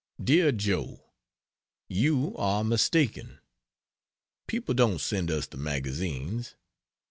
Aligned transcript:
DEAR 0.19 0.51
JOE, 0.51 1.03
You 1.87 2.35
are 2.35 2.63
mistaken; 2.63 3.37
people 4.47 4.73
don't 4.73 4.97
send 4.99 5.29
us 5.29 5.45
the 5.45 5.57
magazines. 5.57 6.55